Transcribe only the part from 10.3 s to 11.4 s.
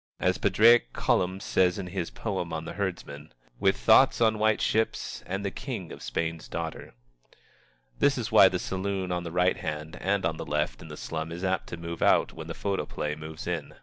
the left in the slum